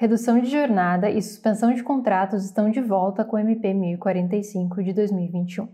Redução 0.00 0.40
de 0.40 0.48
jornada 0.48 1.10
e 1.10 1.20
suspensão 1.20 1.74
de 1.74 1.82
contratos 1.82 2.42
estão 2.46 2.70
de 2.70 2.80
volta 2.80 3.22
com 3.22 3.36
o 3.36 3.38
MP 3.38 3.74
1045 3.74 4.82
de 4.82 4.94
2021. 4.94 5.68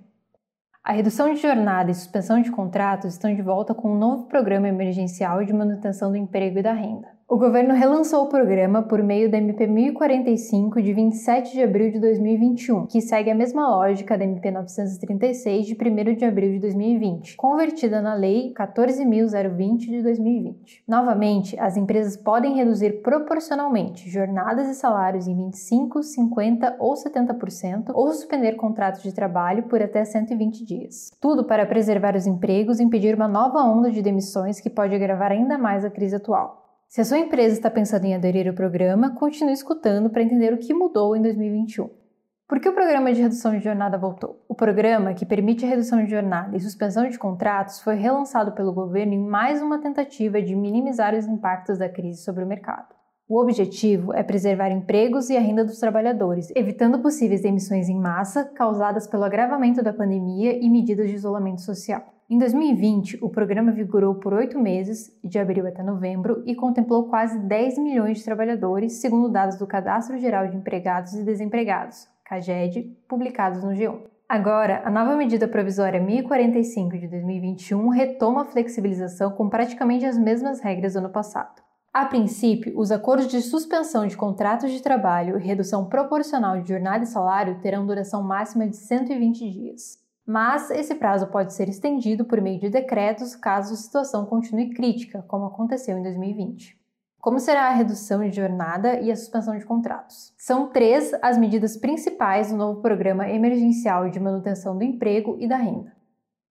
A 0.83 0.91
redução 0.91 1.33
de 1.33 1.41
jornada 1.41 1.93
e 1.93 1.95
suspensão 1.95 2.43
de 2.43 2.51
contratos 2.51 3.13
estão 3.13 3.33
de 3.33 3.41
volta 3.41 3.73
com 3.73 3.93
um 3.93 3.97
novo 3.97 4.25
programa 4.27 4.69
emergencial 4.69 5.45
de 5.45 5.53
manutenção 5.53 6.11
do 6.11 6.17
emprego 6.17 6.59
e 6.59 6.63
da 6.65 6.73
renda. 6.73 7.16
O 7.29 7.37
governo 7.37 7.75
relançou 7.75 8.23
o 8.23 8.29
programa 8.29 8.85
por 8.85 9.03
meio 9.03 9.29
da 9.29 9.37
MP 9.37 9.67
1045 9.67 10.81
de 10.81 10.93
27 10.93 11.55
de 11.55 11.61
abril 11.61 11.91
de 11.91 11.99
2021, 11.99 12.87
que 12.87 13.01
segue 13.01 13.29
a 13.29 13.35
mesma 13.35 13.69
lógica 13.69 14.17
da 14.17 14.23
MP 14.23 14.49
936 14.53 15.67
de 15.67 15.75
1 15.75 16.15
de 16.15 16.25
abril 16.25 16.53
de 16.53 16.61
2020, 16.61 17.35
convertida 17.35 18.01
na 18.01 18.15
Lei 18.15 18.55
14.020 18.57 19.77
de 19.77 20.03
2020. 20.05 20.85
Novamente, 20.87 21.59
as 21.59 21.77
empresas 21.77 22.17
podem 22.17 22.55
reduzir 22.55 23.03
proporcionalmente 23.03 24.09
jornadas 24.09 24.69
e 24.69 24.75
salários 24.77 25.27
em 25.27 25.35
25, 25.35 26.05
50 26.05 26.77
ou 26.79 26.95
70% 26.95 27.91
ou 27.93 28.07
suspender 28.13 28.53
contratos 28.55 29.03
de 29.03 29.13
trabalho 29.13 29.65
por 29.65 29.83
até 29.83 30.05
120 30.05 30.65
dias. 30.65 31.11
Tudo 31.21 31.45
para 31.45 31.67
preservar 31.67 32.15
os 32.15 32.25
empregos 32.25 32.79
e 32.79 32.85
impedir 32.85 33.17
uma 33.17 33.27
nova 33.27 33.65
onda 33.65 33.91
de 33.91 34.01
demissões 34.01 34.61
que 34.61 34.71
pode 34.71 34.95
agravar 34.95 35.33
ainda 35.33 35.59
mais 35.59 35.85
a 35.85 35.91
crise 35.91 36.15
atual. 36.15 36.66
Se 36.89 37.01
a 37.01 37.05
sua 37.05 37.19
empresa 37.19 37.55
está 37.55 37.71
pensando 37.71 38.05
em 38.05 38.15
aderir 38.15 38.49
ao 38.49 38.55
programa, 38.55 39.15
continue 39.15 39.53
escutando 39.53 40.09
para 40.09 40.23
entender 40.23 40.53
o 40.55 40.59
que 40.59 40.73
mudou 40.73 41.17
em 41.17 41.21
2021. 41.21 41.91
Por 42.49 42.61
que 42.61 42.69
o 42.69 42.75
programa 42.75 43.13
de 43.13 43.21
redução 43.21 43.53
de 43.59 43.65
jornada 43.65 43.99
voltou? 43.99 44.45
O 44.49 44.55
programa, 44.55 45.13
que 45.13 45.27
permite 45.27 45.65
a 45.65 45.69
redução 45.69 46.03
de 46.05 46.09
jornada 46.09 46.57
e 46.57 46.61
suspensão 46.61 47.09
de 47.09 47.19
contratos, 47.19 47.81
foi 47.81 47.97
relançado 47.97 48.53
pelo 48.53 48.73
governo 48.73 49.15
em 49.15 49.19
mais 49.19 49.61
uma 49.61 49.81
tentativa 49.81 50.41
de 50.41 50.55
minimizar 50.55 51.13
os 51.13 51.27
impactos 51.27 51.79
da 51.79 51.89
crise 51.89 52.23
sobre 52.23 52.45
o 52.45 52.47
mercado. 52.47 52.95
O 53.29 53.41
objetivo 53.41 54.15
é 54.15 54.23
preservar 54.23 54.71
empregos 54.71 55.29
e 55.29 55.37
a 55.37 55.41
renda 55.41 55.65
dos 55.65 55.81
trabalhadores, 55.81 56.53
evitando 56.55 57.01
possíveis 57.01 57.43
demissões 57.43 57.89
em 57.89 57.99
massa 57.99 58.45
causadas 58.45 59.09
pelo 59.09 59.25
agravamento 59.25 59.83
da 59.83 59.93
pandemia 59.93 60.57
e 60.57 60.71
medidas 60.71 61.09
de 61.09 61.17
isolamento 61.17 61.63
social. 61.63 62.16
Em 62.29 62.39
2020, 62.39 63.21
o 63.23 63.31
programa 63.31 63.71
vigorou 63.71 64.17
por 64.17 64.35
oito 64.35 64.59
meses, 64.59 65.17
de 65.23 65.39
abril 65.39 65.65
até 65.65 65.81
novembro, 65.81 66.43
e 66.45 66.57
contemplou 66.57 67.09
quase 67.09 67.39
10 67.39 67.79
milhões 67.79 68.19
de 68.19 68.25
trabalhadores, 68.25 68.95
segundo 68.95 69.29
dados 69.29 69.57
do 69.57 69.65
Cadastro 69.65 70.19
Geral 70.19 70.49
de 70.49 70.57
Empregados 70.57 71.15
e 71.15 71.23
Desempregados, 71.23 72.09
CAGED, 72.25 72.83
publicados 73.07 73.63
no 73.63 73.71
G1. 73.71 74.01
Agora, 74.29 74.83
a 74.85 74.91
nova 74.91 75.15
medida 75.15 75.47
provisória 75.47 76.01
1045 76.01 76.99
de 76.99 77.07
2021 77.07 77.91
retoma 77.91 78.43
a 78.43 78.47
flexibilização 78.47 79.31
com 79.31 79.49
praticamente 79.49 80.05
as 80.05 80.19
mesmas 80.19 80.59
regras 80.59 80.95
do 80.95 80.99
ano 80.99 81.11
passado. 81.11 81.63
A 81.95 82.07
princípio, 82.07 82.77
os 82.77 82.91
acordos 82.91 83.29
de 83.29 83.41
suspensão 83.41 84.05
de 84.05 84.17
contratos 84.17 84.73
de 84.73 84.83
trabalho 84.83 85.39
e 85.39 85.47
redução 85.47 85.89
proporcional 85.89 86.61
de 86.61 86.71
jornada 86.71 87.05
e 87.05 87.07
salário 87.07 87.61
terão 87.61 87.87
duração 87.87 88.21
máxima 88.21 88.67
de 88.67 88.75
120 88.75 89.49
dias 89.49 90.06
mas 90.27 90.71
esse 90.71 90.95
prazo 90.97 91.29
pode 91.29 91.55
ser 91.55 91.69
estendido 91.69 92.25
por 92.25 92.41
meio 92.41 92.59
de 92.59 92.69
decretos 92.69 93.37
caso 93.37 93.73
a 93.73 93.77
situação 93.77 94.27
continue 94.27 94.71
crítica, 94.71 95.25
como 95.29 95.47
aconteceu 95.47 95.97
em 95.97 96.03
2020. 96.03 96.77
Como 97.21 97.41
será 97.41 97.69
a 97.69 97.73
redução 97.73 98.21
de 98.21 98.37
jornada 98.37 99.01
e 99.01 99.11
a 99.11 99.17
suspensão 99.17 99.57
de 99.57 99.65
contratos? 99.65 100.33
São 100.37 100.69
três 100.69 101.13
as 101.23 101.39
medidas 101.39 101.77
principais 101.77 102.51
do 102.51 102.57
novo 102.57 102.81
Programa 102.81 103.29
Emergencial 103.29 104.09
de 104.11 104.21
Manutenção 104.21 104.77
do 104.77 104.85
Emprego 104.85 105.37
e 105.41 105.49
da 105.49 105.57
Renda. 105.57 105.96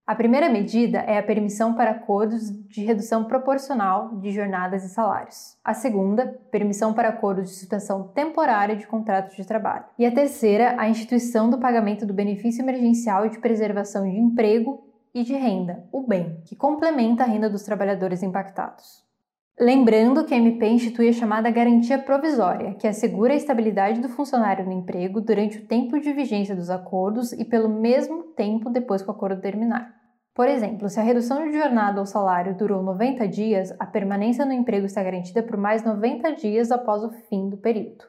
A 0.07 0.13
primeira 0.13 0.47
medida 0.47 0.99
é 0.99 1.17
a 1.17 1.23
permissão 1.23 1.73
para 1.73 1.89
acordos 1.89 2.51
de 2.67 2.85
redução 2.85 3.25
proporcional 3.25 4.17
de 4.19 4.31
jornadas 4.31 4.83
e 4.83 4.89
salários. 4.89 5.57
A 5.63 5.73
segunda, 5.73 6.27
permissão 6.51 6.93
para 6.93 7.09
acordos 7.09 7.49
de 7.49 7.55
suspensão 7.55 8.09
temporária 8.09 8.75
de 8.75 8.85
contratos 8.85 9.35
de 9.35 9.43
trabalho. 9.43 9.85
E 9.97 10.05
a 10.05 10.11
terceira, 10.11 10.75
a 10.77 10.87
instituição 10.87 11.49
do 11.49 11.57
pagamento 11.57 12.05
do 12.05 12.13
benefício 12.13 12.61
emergencial 12.61 13.27
de 13.27 13.39
preservação 13.39 14.03
de 14.03 14.15
emprego 14.15 14.87
e 15.11 15.23
de 15.23 15.33
renda, 15.33 15.83
o 15.91 16.05
BEM, 16.05 16.39
que 16.45 16.55
complementa 16.55 17.23
a 17.23 17.27
renda 17.27 17.49
dos 17.49 17.63
trabalhadores 17.63 18.21
impactados. 18.21 19.04
Lembrando 19.57 20.25
que 20.25 20.33
a 20.33 20.37
MP 20.37 20.67
institui 20.67 21.07
a 21.07 21.13
chamada 21.13 21.49
garantia 21.49 21.97
provisória, 21.97 22.73
que 22.73 22.85
assegura 22.85 23.31
a 23.31 23.37
estabilidade 23.37 24.01
do 24.01 24.09
funcionário 24.09 24.65
no 24.65 24.73
emprego 24.73 25.21
durante 25.21 25.59
o 25.59 25.65
tempo 25.65 25.97
de 25.97 26.11
vigência 26.11 26.53
dos 26.53 26.69
acordos 26.69 27.31
e 27.31 27.45
pelo 27.45 27.69
mesmo 27.69 28.23
tempo 28.35 28.69
depois 28.69 29.01
que 29.01 29.07
o 29.07 29.11
acordo 29.11 29.39
terminar. 29.39 29.95
Por 30.33 30.49
exemplo, 30.49 30.89
se 30.89 30.99
a 30.99 31.03
redução 31.03 31.49
de 31.49 31.57
jornada 31.57 32.01
ou 32.01 32.05
salário 32.05 32.57
durou 32.57 32.83
90 32.83 33.25
dias, 33.29 33.73
a 33.79 33.85
permanência 33.85 34.45
no 34.45 34.51
emprego 34.51 34.85
está 34.85 35.01
garantida 35.01 35.41
por 35.41 35.55
mais 35.55 35.85
90 35.85 36.33
dias 36.33 36.69
após 36.69 37.01
o 37.01 37.11
fim 37.29 37.47
do 37.47 37.55
período. 37.55 38.03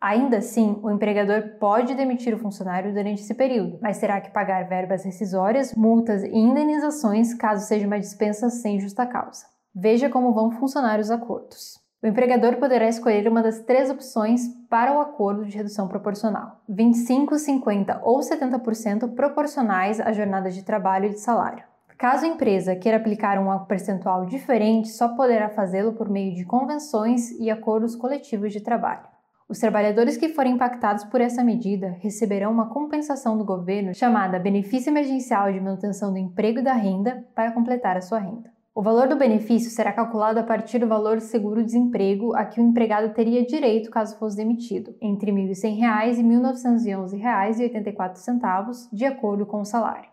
Ainda 0.00 0.36
assim, 0.36 0.78
o 0.80 0.92
empregador 0.92 1.58
pode 1.58 1.96
demitir 1.96 2.32
o 2.32 2.38
funcionário 2.38 2.94
durante 2.94 3.20
esse 3.20 3.34
período, 3.34 3.80
mas 3.82 3.98
terá 3.98 4.20
que 4.20 4.30
pagar 4.30 4.68
verbas 4.68 5.04
rescisórias, 5.04 5.74
multas 5.74 6.22
e 6.22 6.28
indenizações 6.36 7.34
caso 7.34 7.66
seja 7.66 7.84
uma 7.84 7.98
dispensa 7.98 8.48
sem 8.48 8.78
justa 8.78 9.04
causa. 9.04 9.53
Veja 9.74 10.08
como 10.08 10.32
vão 10.32 10.52
funcionar 10.52 11.00
os 11.00 11.10
acordos. 11.10 11.82
O 12.00 12.06
empregador 12.06 12.56
poderá 12.56 12.86
escolher 12.86 13.26
uma 13.26 13.42
das 13.42 13.60
três 13.60 13.90
opções 13.90 14.46
para 14.70 14.92
o 14.92 15.00
acordo 15.00 15.44
de 15.44 15.56
redução 15.56 15.88
proporcional: 15.88 16.60
25, 16.68 17.36
50 17.36 18.00
ou 18.04 18.20
70% 18.20 19.14
proporcionais 19.14 20.00
à 20.00 20.12
jornada 20.12 20.48
de 20.48 20.62
trabalho 20.62 21.06
e 21.06 21.14
de 21.14 21.18
salário. 21.18 21.64
Caso 21.98 22.24
a 22.24 22.28
empresa 22.28 22.76
queira 22.76 22.98
aplicar 22.98 23.38
um 23.38 23.64
percentual 23.64 24.26
diferente, 24.26 24.90
só 24.90 25.08
poderá 25.16 25.48
fazê-lo 25.48 25.94
por 25.94 26.08
meio 26.08 26.34
de 26.34 26.44
convenções 26.44 27.32
e 27.40 27.50
acordos 27.50 27.96
coletivos 27.96 28.52
de 28.52 28.60
trabalho. 28.60 29.08
Os 29.48 29.58
trabalhadores 29.58 30.16
que 30.16 30.28
forem 30.28 30.54
impactados 30.54 31.04
por 31.04 31.20
essa 31.20 31.42
medida 31.42 31.96
receberão 32.00 32.52
uma 32.52 32.68
compensação 32.68 33.36
do 33.36 33.44
governo 33.44 33.92
chamada 33.94 34.38
Benefício 34.38 34.90
Emergencial 34.90 35.52
de 35.52 35.60
Manutenção 35.60 36.12
do 36.12 36.18
Emprego 36.18 36.60
e 36.60 36.62
da 36.62 36.74
Renda 36.74 37.26
para 37.34 37.52
completar 37.52 37.96
a 37.96 38.00
sua 38.00 38.20
renda. 38.20 38.53
O 38.76 38.82
valor 38.82 39.06
do 39.06 39.14
benefício 39.14 39.70
será 39.70 39.92
calculado 39.92 40.40
a 40.40 40.42
partir 40.42 40.80
do 40.80 40.88
valor 40.88 41.20
seguro-desemprego 41.20 42.34
a 42.34 42.44
que 42.44 42.60
o 42.60 42.64
empregado 42.64 43.14
teria 43.14 43.46
direito 43.46 43.88
caso 43.88 44.18
fosse 44.18 44.36
demitido, 44.36 44.92
entre 45.00 45.30
R$ 45.30 45.46
1.100 45.46 45.78
e 45.78 46.16
R$ 46.16 46.22
1.911,84, 46.24 48.88
de 48.92 49.04
acordo 49.04 49.46
com 49.46 49.60
o 49.60 49.64
salário. 49.64 50.10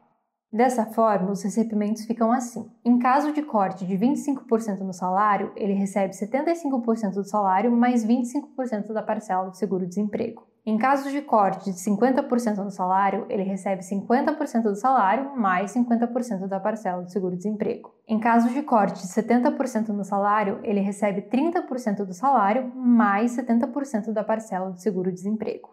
Dessa 0.53 0.85
forma, 0.85 1.31
os 1.31 1.41
recebimentos 1.41 2.05
ficam 2.05 2.31
assim. 2.31 2.69
Em 2.85 2.99
caso 2.99 3.33
de 3.33 3.41
corte 3.41 3.83
de 3.83 3.97
25% 3.97 4.81
no 4.81 4.93
salário, 4.93 5.51
ele 5.55 5.73
recebe 5.73 6.13
75% 6.13 7.15
do 7.15 7.23
salário 7.23 7.71
mais 7.71 8.05
25% 8.05 8.93
da 8.93 9.01
parcela 9.01 9.49
do 9.49 9.57
seguro-desemprego. 9.57 10.50
Em 10.63 10.77
caso 10.77 11.09
de 11.09 11.23
corte 11.23 11.71
de 11.71 11.77
50% 11.77 12.57
no 12.57 12.69
salário, 12.69 13.25
ele 13.29 13.41
recebe 13.41 13.81
50% 13.81 14.61
do 14.61 14.75
salário 14.75 15.35
mais 15.35 15.73
50% 15.73 16.47
da 16.47 16.59
parcela 16.59 17.01
do 17.01 17.09
seguro-desemprego. 17.09 17.91
Em 18.07 18.19
caso 18.19 18.47
de 18.49 18.61
corte 18.61 19.01
de 19.01 19.07
70% 19.07 19.87
no 19.87 20.03
salário, 20.03 20.59
ele 20.61 20.79
recebe 20.79 21.23
30% 21.23 22.05
do 22.05 22.13
salário 22.13 22.71
mais 22.75 23.35
70% 23.35 24.13
da 24.13 24.23
parcela 24.23 24.69
do 24.69 24.79
seguro-desemprego. 24.79 25.69